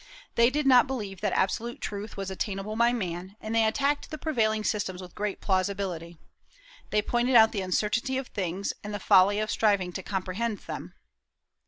[0.33, 4.17] They did not believe that absolute truth was attainable by man; and they attacked the
[4.17, 6.17] prevailing systems with great plausibility.
[6.89, 10.95] They pointed out the uncertainty of things, and the folly of striving to comprehend them.